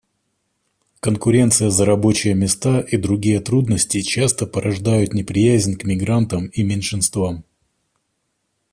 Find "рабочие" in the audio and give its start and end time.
1.85-2.33